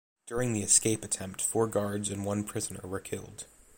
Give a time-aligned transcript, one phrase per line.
[0.25, 3.45] During the escape attempt four guards and one prisoner were killed.